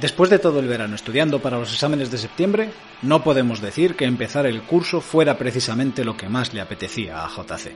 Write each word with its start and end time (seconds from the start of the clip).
Después 0.00 0.28
de 0.28 0.38
todo 0.38 0.60
el 0.60 0.68
verano 0.68 0.94
estudiando 0.94 1.40
para 1.40 1.58
los 1.58 1.72
exámenes 1.72 2.10
de 2.10 2.18
septiembre, 2.18 2.70
no 3.00 3.24
podemos 3.24 3.62
decir 3.62 3.96
que 3.96 4.04
empezar 4.04 4.44
el 4.44 4.62
curso 4.62 5.00
fuera 5.00 5.38
precisamente 5.38 6.04
lo 6.04 6.16
que 6.16 6.28
más 6.28 6.52
le 6.52 6.60
apetecía 6.60 7.24
a 7.24 7.28
JC. 7.28 7.72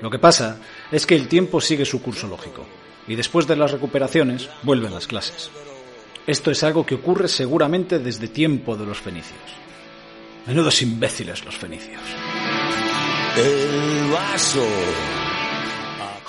Lo 0.00 0.10
que 0.10 0.18
pasa 0.18 0.58
es 0.90 1.06
que 1.06 1.14
el 1.14 1.28
tiempo 1.28 1.60
sigue 1.60 1.84
su 1.84 2.00
curso 2.00 2.26
lógico, 2.26 2.64
y 3.06 3.14
después 3.14 3.46
de 3.46 3.56
las 3.56 3.72
recuperaciones 3.72 4.48
vuelven 4.62 4.94
las 4.94 5.06
clases. 5.06 5.50
Esto 6.26 6.50
es 6.50 6.62
algo 6.62 6.86
que 6.86 6.94
ocurre 6.94 7.28
seguramente 7.28 7.98
desde 7.98 8.28
tiempo 8.28 8.76
de 8.76 8.86
los 8.86 8.98
fenicios. 8.98 9.38
Menudos 10.46 10.80
imbéciles 10.80 11.44
los 11.44 11.56
fenicios. 11.56 12.00
El 13.36 14.10
vaso. 14.10 14.66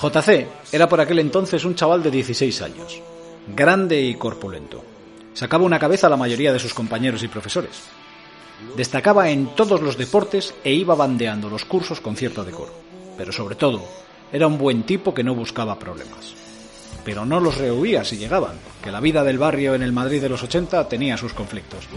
JC 0.01 0.47
era 0.71 0.89
por 0.89 0.99
aquel 0.99 1.19
entonces 1.19 1.63
un 1.63 1.75
chaval 1.75 2.03
de 2.03 2.11
16 2.11 2.61
años, 2.61 3.01
grande 3.47 4.01
y 4.01 4.15
corpulento. 4.15 4.83
Sacaba 5.33 5.65
una 5.65 5.79
cabeza 5.79 6.07
a 6.07 6.09
la 6.09 6.17
mayoría 6.17 6.53
de 6.53 6.59
sus 6.59 6.73
compañeros 6.73 7.23
y 7.23 7.27
profesores. 7.27 7.83
Destacaba 8.77 9.29
en 9.29 9.47
todos 9.55 9.81
los 9.81 9.97
deportes 9.97 10.53
e 10.63 10.73
iba 10.73 10.95
bandeando 10.95 11.49
los 11.49 11.65
cursos 11.65 11.99
con 11.99 12.15
cierto 12.15 12.43
decoro. 12.43 12.71
Pero 13.17 13.31
sobre 13.31 13.55
todo, 13.55 13.83
era 14.31 14.47
un 14.47 14.57
buen 14.57 14.83
tipo 14.83 15.13
que 15.13 15.23
no 15.23 15.35
buscaba 15.35 15.77
problemas. 15.77 16.33
Pero 17.03 17.25
no 17.25 17.39
los 17.39 17.57
rehuía 17.57 18.05
si 18.05 18.17
llegaban, 18.17 18.55
que 18.81 18.91
la 18.91 19.01
vida 19.01 19.23
del 19.23 19.37
barrio 19.37 19.75
en 19.75 19.81
el 19.81 19.91
Madrid 19.91 20.21
de 20.21 20.29
los 20.29 20.41
80 20.41 20.87
tenía 20.87 21.17
sus 21.17 21.33
conflictos. 21.33 21.87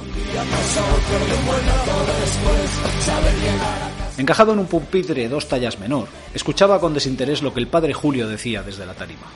Encajado 4.19 4.53
en 4.53 4.59
un 4.59 4.67
pupitre 4.67 5.29
dos 5.29 5.47
tallas 5.47 5.79
menor, 5.79 6.09
escuchaba 6.35 6.81
con 6.81 6.93
desinterés 6.93 7.43
lo 7.43 7.55
que 7.55 7.61
el 7.61 7.69
padre 7.69 7.95
Julio 7.95 8.27
decía 8.27 8.63
desde 8.63 8.85
la 8.85 8.95
tarima. 8.95 9.27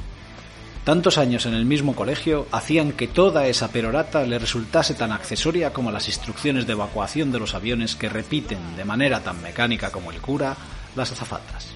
Tantos 0.84 1.18
años 1.18 1.44
en 1.44 1.52
el 1.52 1.66
mismo 1.66 1.94
colegio 1.94 2.46
hacían 2.52 2.92
que 2.92 3.06
toda 3.06 3.46
esa 3.46 3.68
perorata 3.68 4.22
le 4.22 4.38
resultase 4.38 4.94
tan 4.94 5.12
accesoria 5.12 5.74
como 5.74 5.90
las 5.90 6.08
instrucciones 6.08 6.66
de 6.66 6.72
evacuación 6.72 7.32
de 7.32 7.38
los 7.38 7.54
aviones 7.54 7.96
que 7.96 8.08
repiten 8.08 8.76
de 8.76 8.84
manera 8.86 9.20
tan 9.20 9.42
mecánica 9.42 9.90
como 9.90 10.10
el 10.10 10.22
cura 10.22 10.56
las 10.96 11.12
azafatas. 11.12 11.68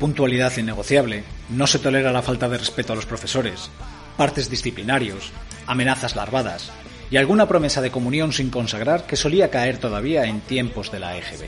Puntualidad 0.00 0.56
innegociable, 0.56 1.22
no 1.50 1.68
se 1.68 1.78
tolera 1.78 2.10
la 2.10 2.22
falta 2.22 2.48
de 2.48 2.58
respeto 2.58 2.92
a 2.92 2.96
los 2.96 3.06
profesores, 3.06 3.70
partes 4.16 4.50
disciplinarios, 4.50 5.30
amenazas 5.66 6.16
larvadas 6.16 6.72
y 7.08 7.18
alguna 7.18 7.46
promesa 7.46 7.80
de 7.80 7.92
comunión 7.92 8.32
sin 8.32 8.50
consagrar 8.50 9.06
que 9.06 9.16
solía 9.16 9.50
caer 9.50 9.78
todavía 9.78 10.24
en 10.24 10.40
tiempos 10.40 10.90
de 10.90 10.98
la 10.98 11.16
EGB. 11.16 11.46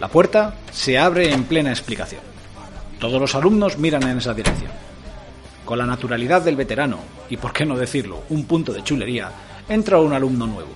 La 0.00 0.08
puerta 0.08 0.56
se 0.70 0.98
abre 0.98 1.32
en 1.32 1.44
plena 1.44 1.70
explicación. 1.70 2.22
Todos 2.98 3.20
los 3.20 3.34
alumnos 3.34 3.78
miran 3.78 4.02
en 4.02 4.18
esa 4.18 4.34
dirección. 4.34 4.83
Con 5.64 5.78
la 5.78 5.86
naturalidad 5.86 6.42
del 6.42 6.56
veterano, 6.56 6.98
y 7.30 7.36
por 7.36 7.52
qué 7.52 7.64
no 7.64 7.76
decirlo, 7.76 8.24
un 8.28 8.44
punto 8.44 8.72
de 8.72 8.82
chulería, 8.82 9.30
entra 9.68 9.98
un 10.00 10.12
alumno 10.12 10.46
nuevo. 10.46 10.70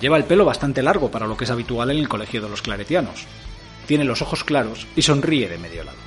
Lleva 0.00 0.16
el 0.16 0.24
pelo 0.24 0.44
bastante 0.44 0.82
largo 0.82 1.10
para 1.10 1.26
lo 1.26 1.36
que 1.36 1.44
es 1.44 1.50
habitual 1.50 1.90
en 1.90 1.98
el 1.98 2.08
colegio 2.08 2.42
de 2.42 2.48
los 2.48 2.62
claretianos. 2.62 3.26
Tiene 3.86 4.04
los 4.04 4.22
ojos 4.22 4.44
claros 4.44 4.86
y 4.96 5.02
sonríe 5.02 5.48
de 5.48 5.58
medio 5.58 5.84
lado, 5.84 5.98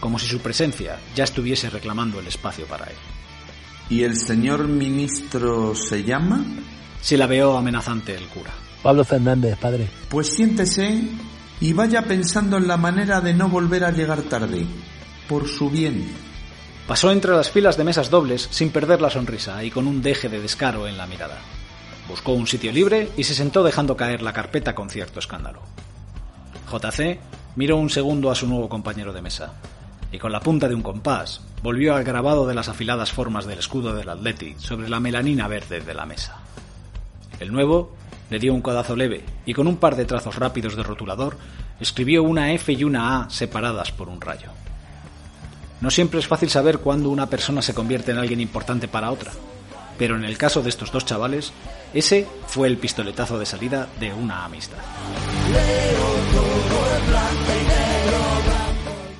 como 0.00 0.18
si 0.18 0.26
su 0.26 0.40
presencia 0.40 0.98
ya 1.14 1.24
estuviese 1.24 1.70
reclamando 1.70 2.20
el 2.20 2.26
espacio 2.26 2.66
para 2.66 2.86
él. 2.86 2.96
¿Y 3.90 4.02
el 4.02 4.16
señor 4.16 4.66
ministro 4.66 5.74
se 5.74 6.02
llama? 6.02 6.44
Se 7.00 7.18
la 7.18 7.26
veo 7.26 7.56
amenazante 7.56 8.14
el 8.14 8.26
cura. 8.28 8.50
Pablo 8.82 9.04
Fernández, 9.04 9.56
padre. 9.58 9.88
Pues 10.08 10.28
siéntese 10.28 11.02
y 11.60 11.72
vaya 11.72 12.02
pensando 12.02 12.56
en 12.56 12.66
la 12.66 12.76
manera 12.76 13.20
de 13.20 13.34
no 13.34 13.48
volver 13.48 13.84
a 13.84 13.90
llegar 13.90 14.22
tarde, 14.22 14.66
por 15.28 15.48
su 15.48 15.70
bien. 15.70 16.23
Pasó 16.86 17.10
entre 17.10 17.32
las 17.32 17.50
filas 17.50 17.78
de 17.78 17.84
mesas 17.84 18.10
dobles 18.10 18.46
sin 18.50 18.70
perder 18.70 19.00
la 19.00 19.08
sonrisa 19.08 19.64
y 19.64 19.70
con 19.70 19.86
un 19.86 20.02
deje 20.02 20.28
de 20.28 20.40
descaro 20.40 20.86
en 20.86 20.98
la 20.98 21.06
mirada. 21.06 21.38
Buscó 22.08 22.32
un 22.32 22.46
sitio 22.46 22.72
libre 22.72 23.10
y 23.16 23.24
se 23.24 23.34
sentó 23.34 23.62
dejando 23.62 23.96
caer 23.96 24.20
la 24.20 24.34
carpeta 24.34 24.74
con 24.74 24.90
cierto 24.90 25.18
escándalo. 25.18 25.62
JC 26.70 27.18
miró 27.56 27.78
un 27.78 27.88
segundo 27.88 28.30
a 28.30 28.34
su 28.34 28.46
nuevo 28.46 28.68
compañero 28.68 29.14
de 29.14 29.22
mesa 29.22 29.54
y 30.12 30.18
con 30.18 30.30
la 30.30 30.40
punta 30.40 30.68
de 30.68 30.74
un 30.74 30.82
compás 30.82 31.40
volvió 31.62 31.94
al 31.94 32.04
grabado 32.04 32.46
de 32.46 32.54
las 32.54 32.68
afiladas 32.68 33.12
formas 33.12 33.46
del 33.46 33.60
escudo 33.60 33.94
del 33.94 34.10
Atleti 34.10 34.54
sobre 34.58 34.90
la 34.90 35.00
melanina 35.00 35.48
verde 35.48 35.80
de 35.80 35.94
la 35.94 36.04
mesa. 36.04 36.36
El 37.40 37.50
nuevo 37.50 37.96
le 38.28 38.38
dio 38.38 38.52
un 38.52 38.60
codazo 38.60 38.94
leve 38.94 39.24
y 39.46 39.54
con 39.54 39.68
un 39.68 39.78
par 39.78 39.96
de 39.96 40.04
trazos 40.04 40.36
rápidos 40.36 40.76
de 40.76 40.82
rotulador 40.82 41.38
escribió 41.80 42.22
una 42.22 42.52
F 42.52 42.74
y 42.74 42.84
una 42.84 43.22
A 43.22 43.30
separadas 43.30 43.90
por 43.90 44.10
un 44.10 44.20
rayo. 44.20 44.50
No 45.84 45.90
siempre 45.90 46.18
es 46.18 46.26
fácil 46.26 46.48
saber 46.48 46.78
cuándo 46.78 47.10
una 47.10 47.28
persona 47.28 47.60
se 47.60 47.74
convierte 47.74 48.10
en 48.10 48.16
alguien 48.16 48.40
importante 48.40 48.88
para 48.88 49.10
otra, 49.10 49.32
pero 49.98 50.16
en 50.16 50.24
el 50.24 50.38
caso 50.38 50.62
de 50.62 50.70
estos 50.70 50.90
dos 50.90 51.04
chavales, 51.04 51.52
ese 51.92 52.26
fue 52.46 52.68
el 52.68 52.78
pistoletazo 52.78 53.38
de 53.38 53.44
salida 53.44 53.86
de 54.00 54.14
una 54.14 54.46
amistad. 54.46 54.78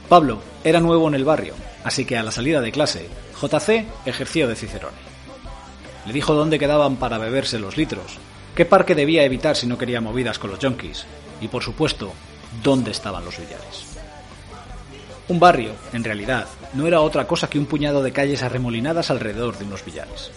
Pablo 0.09 0.41
era 0.65 0.81
nuevo 0.81 1.07
en 1.07 1.17
el 1.17 1.27
barrio, 1.27 1.53
así 1.85 2.07
que 2.07 2.17
a 2.17 2.23
la 2.23 2.31
salida 2.31 2.63
de 2.63 2.73
clase, 2.73 3.11
JC 3.43 3.85
ejerció 4.07 4.49
de 4.49 4.57
Cicerone. 4.57 4.97
Le 6.07 6.15
dijo 6.15 6.33
dónde 6.33 6.59
quedaban 6.59 6.97
para 6.97 7.19
beberse 7.19 7.59
los 7.59 7.77
litros, 7.77 8.17
qué 8.55 8.65
parque 8.65 8.95
debía 8.95 9.25
evitar 9.25 9.55
si 9.55 9.67
no 9.67 9.77
quería 9.77 10.01
movidas 10.01 10.39
con 10.39 10.49
los 10.49 10.61
junkies, 10.61 11.05
y 11.43 11.49
por 11.49 11.63
supuesto, 11.63 12.15
dónde 12.63 12.91
estaban 12.91 13.23
los 13.23 13.37
billares. 13.37 13.94
Un 15.27 15.41
barrio, 15.41 15.73
en 15.95 16.05
realidad, 16.05 16.47
no 16.75 16.87
era 16.87 17.01
otra 17.01 17.27
cosa 17.27 17.49
que 17.49 17.59
un 17.59 17.65
puñado 17.65 18.03
de 18.03 18.13
calles 18.13 18.43
arremolinadas 18.43 19.11
alrededor 19.11 19.57
de 19.57 19.65
unos 19.65 19.83
billares. 19.83 20.31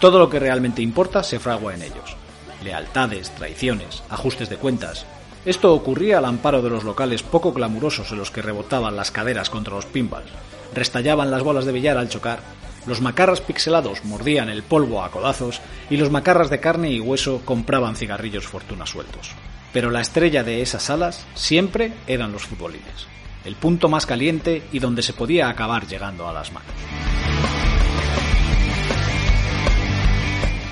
Todo 0.00 0.18
lo 0.18 0.28
que 0.28 0.40
realmente 0.40 0.82
importa 0.82 1.22
se 1.22 1.38
fragua 1.38 1.74
en 1.74 1.82
ellos. 1.82 2.16
Lealtades, 2.64 3.30
traiciones, 3.36 4.02
ajustes 4.10 4.48
de 4.48 4.56
cuentas. 4.56 5.06
Esto 5.44 5.72
ocurría 5.72 6.18
al 6.18 6.24
amparo 6.24 6.60
de 6.60 6.70
los 6.70 6.82
locales 6.82 7.22
poco 7.22 7.52
glamurosos 7.52 8.10
en 8.10 8.18
los 8.18 8.32
que 8.32 8.42
rebotaban 8.42 8.96
las 8.96 9.12
caderas 9.12 9.48
contra 9.48 9.74
los 9.74 9.86
pinballs, 9.86 10.30
restallaban 10.74 11.30
las 11.30 11.42
bolas 11.42 11.64
de 11.64 11.72
billar 11.72 11.96
al 11.96 12.08
chocar, 12.08 12.40
los 12.86 13.00
macarras 13.00 13.40
pixelados 13.40 14.04
mordían 14.04 14.48
el 14.48 14.62
polvo 14.62 15.04
a 15.04 15.10
codazos 15.10 15.60
y 15.88 15.96
los 15.96 16.10
macarras 16.10 16.50
de 16.50 16.60
carne 16.60 16.90
y 16.90 17.00
hueso 17.00 17.42
compraban 17.44 17.96
cigarrillos 17.96 18.46
fortuna 18.46 18.86
sueltos. 18.86 19.30
Pero 19.72 19.90
la 19.90 20.00
estrella 20.00 20.42
de 20.42 20.62
esas 20.62 20.82
salas 20.82 21.24
siempre 21.34 21.92
eran 22.06 22.32
los 22.32 22.44
futbolines, 22.44 23.06
el 23.44 23.56
punto 23.56 23.88
más 23.88 24.06
caliente 24.06 24.62
y 24.72 24.78
donde 24.78 25.02
se 25.02 25.12
podía 25.12 25.48
acabar 25.48 25.86
llegando 25.86 26.28
a 26.28 26.32
las 26.32 26.52
manos. 26.52 26.70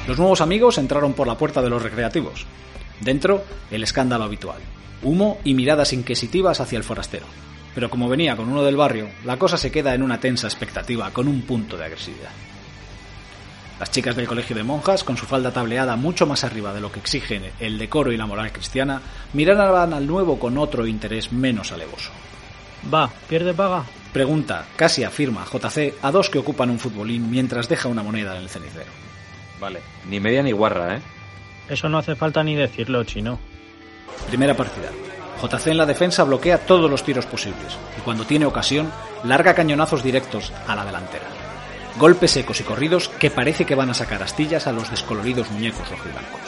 Los 0.09 0.19
nuevos 0.19 0.41
amigos 0.41 0.79
entraron 0.79 1.13
por 1.13 1.27
la 1.27 1.39
puerta 1.39 1.63
de 1.63 1.71
los 1.71 1.83
recreativos. 1.83 2.45
Dentro, 3.01 3.45
el 3.71 3.83
escándalo 3.83 4.25
habitual. 4.25 4.61
Humo 5.03 5.39
y 5.45 5.55
miradas 5.55 5.93
inquisitivas 5.93 6.61
hacia 6.61 6.77
el 6.77 6.85
forastero. 6.85 7.27
Pero 7.75 7.89
como 7.89 8.09
venía 8.09 8.37
con 8.37 8.49
uno 8.49 8.63
del 8.63 8.77
barrio, 8.77 9.09
la 9.25 9.39
cosa 9.39 9.57
se 9.57 9.71
queda 9.71 9.95
en 9.95 10.03
una 10.03 10.21
tensa 10.21 10.47
expectativa 10.47 11.11
con 11.13 11.29
un 11.29 11.43
punto 11.43 11.77
de 11.77 11.85
agresividad. 11.85 12.31
Las 13.81 13.91
chicas 13.91 14.15
del 14.15 14.29
colegio 14.29 14.55
de 14.55 14.63
monjas, 14.63 15.03
con 15.03 15.17
su 15.17 15.27
falda 15.27 15.51
tableada 15.51 15.97
mucho 15.97 16.27
más 16.27 16.45
arriba 16.45 16.73
de 16.73 16.81
lo 16.81 16.93
que 16.93 17.01
exigen 17.01 17.51
el 17.59 17.79
decoro 17.79 18.13
y 18.13 18.17
la 18.17 18.27
moral 18.27 18.53
cristiana, 18.53 19.01
miraban 19.33 19.93
al 19.93 20.07
nuevo 20.07 20.39
con 20.39 20.59
otro 20.59 20.87
interés 20.87 21.33
menos 21.33 21.73
alevoso. 21.73 22.11
Va, 22.93 23.11
pierde 23.29 23.55
paga. 23.55 23.85
Pregunta, 24.13 24.67
casi 24.77 25.05
afirma 25.05 25.45
JC 25.45 25.95
a 26.03 26.11
dos 26.11 26.29
que 26.29 26.39
ocupan 26.39 26.71
un 26.71 26.79
futbolín 26.79 27.31
mientras 27.31 27.69
deja 27.69 27.89
una 27.89 28.03
moneda 28.03 28.37
en 28.37 28.43
el 28.43 28.49
cenicero. 28.49 28.91
Vale, 29.61 29.81
ni 30.09 30.21
media 30.21 30.43
ni 30.43 30.53
guarra, 30.53 30.97
¿eh? 30.97 31.03
Eso 31.69 31.89
no 31.89 31.99
hace 31.99 32.17
falta 32.17 32.43
ni 32.43 32.55
decirlo, 32.55 33.05
chino. 33.05 33.39
Primera 34.29 34.55
partida. 34.57 34.91
JC 35.41 35.69
en 35.69 35.79
la 35.79 35.87
defensa 35.87 36.25
bloquea 36.25 36.67
todos 36.67 36.91
los 36.91 37.03
tiros 37.05 37.27
posibles 37.27 37.77
y 37.99 38.01
cuando 38.03 38.25
tiene 38.25 38.47
ocasión 38.47 38.93
larga 39.25 39.55
cañonazos 39.55 40.03
directos 40.03 40.53
a 40.67 40.77
la 40.77 40.85
delantera. 40.85 41.27
Golpes 41.99 42.33
secos 42.33 42.61
y 42.61 42.65
corridos 42.65 43.09
que 43.09 43.31
parece 43.31 43.65
que 43.65 43.75
van 43.75 43.91
a 43.91 43.95
sacar 43.95 44.23
astillas 44.23 44.67
a 44.67 44.73
los 44.73 44.91
descoloridos 44.91 45.51
muñecos 45.51 45.89
rojiblancos. 45.91 46.41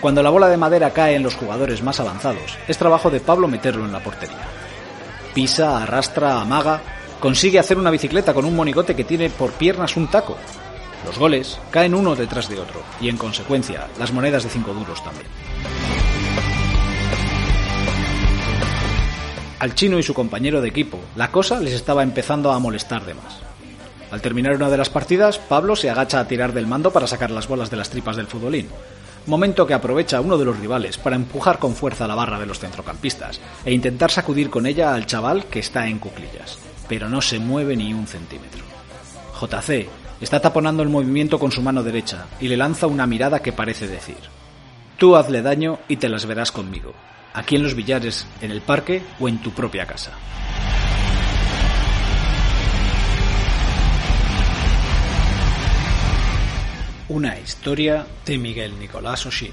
Cuando 0.00 0.22
la 0.22 0.30
bola 0.30 0.48
de 0.48 0.56
madera 0.56 0.90
cae 0.90 1.14
en 1.14 1.22
los 1.22 1.36
jugadores 1.36 1.82
más 1.82 2.00
avanzados, 2.00 2.58
es 2.66 2.76
trabajo 2.76 3.10
de 3.10 3.20
Pablo 3.20 3.48
meterlo 3.48 3.84
en 3.84 3.92
la 3.92 4.00
portería. 4.00 4.48
Pisa, 5.34 5.82
arrastra, 5.82 6.40
amaga, 6.40 6.82
consigue 7.18 7.58
hacer 7.58 7.78
una 7.78 7.90
bicicleta 7.90 8.34
con 8.34 8.44
un 8.44 8.54
monigote 8.54 8.94
que 8.94 9.04
tiene 9.04 9.30
por 9.30 9.52
piernas 9.52 9.96
un 9.96 10.08
taco. 10.08 10.36
Los 11.06 11.18
goles 11.18 11.58
caen 11.70 11.94
uno 11.94 12.14
detrás 12.14 12.48
de 12.48 12.60
otro 12.60 12.82
y 13.00 13.08
en 13.08 13.16
consecuencia 13.16 13.88
las 13.98 14.12
monedas 14.12 14.44
de 14.44 14.50
cinco 14.50 14.74
duros 14.74 15.02
también. 15.02 15.26
Al 19.58 19.74
chino 19.74 19.98
y 19.98 20.02
su 20.02 20.12
compañero 20.12 20.60
de 20.60 20.68
equipo, 20.68 20.98
la 21.14 21.30
cosa 21.30 21.60
les 21.60 21.72
estaba 21.72 22.02
empezando 22.02 22.50
a 22.50 22.58
molestar 22.58 23.04
de 23.04 23.14
más. 23.14 23.38
Al 24.10 24.20
terminar 24.20 24.54
una 24.54 24.68
de 24.68 24.76
las 24.76 24.90
partidas, 24.90 25.38
Pablo 25.38 25.76
se 25.76 25.88
agacha 25.88 26.20
a 26.20 26.28
tirar 26.28 26.52
del 26.52 26.66
mando 26.66 26.92
para 26.92 27.06
sacar 27.06 27.30
las 27.30 27.48
bolas 27.48 27.70
de 27.70 27.76
las 27.76 27.88
tripas 27.88 28.16
del 28.16 28.26
futbolín, 28.26 28.68
momento 29.26 29.66
que 29.66 29.74
aprovecha 29.74 30.20
uno 30.20 30.38
de 30.38 30.44
los 30.44 30.58
rivales 30.58 30.98
para 30.98 31.16
empujar 31.16 31.58
con 31.58 31.74
fuerza 31.74 32.06
la 32.06 32.14
barra 32.14 32.38
de 32.38 32.46
los 32.46 32.58
centrocampistas 32.58 33.40
e 33.64 33.72
intentar 33.72 34.10
sacudir 34.10 34.50
con 34.50 34.66
ella 34.66 34.94
al 34.94 35.06
chaval 35.06 35.46
que 35.46 35.60
está 35.60 35.86
en 35.86 35.98
cuclillas, 35.98 36.58
pero 36.88 37.08
no 37.08 37.20
se 37.20 37.38
mueve 37.38 37.76
ni 37.76 37.92
un 37.94 38.06
centímetro. 38.06 38.64
JC 39.40 39.88
Está 40.22 40.38
taponando 40.38 40.84
el 40.84 40.88
movimiento 40.88 41.36
con 41.40 41.50
su 41.50 41.62
mano 41.62 41.82
derecha 41.82 42.26
y 42.40 42.46
le 42.46 42.56
lanza 42.56 42.86
una 42.86 43.08
mirada 43.08 43.40
que 43.40 43.52
parece 43.52 43.88
decir, 43.88 44.18
tú 44.96 45.16
hazle 45.16 45.42
daño 45.42 45.80
y 45.88 45.96
te 45.96 46.08
las 46.08 46.26
verás 46.26 46.52
conmigo, 46.52 46.92
aquí 47.34 47.56
en 47.56 47.64
los 47.64 47.74
billares, 47.74 48.24
en 48.40 48.52
el 48.52 48.60
parque 48.60 49.02
o 49.18 49.28
en 49.28 49.42
tu 49.42 49.50
propia 49.50 49.84
casa. 49.84 50.12
Una 57.12 57.38
historia 57.38 58.06
de 58.24 58.38
Miguel 58.38 58.78
Nicolás 58.78 59.26
O'Shea. 59.26 59.50